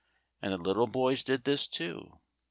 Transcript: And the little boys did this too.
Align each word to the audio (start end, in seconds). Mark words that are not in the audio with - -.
And 0.41 0.51
the 0.51 0.57
little 0.57 0.87
boys 0.87 1.23
did 1.23 1.43
this 1.43 1.67
too. 1.67 2.17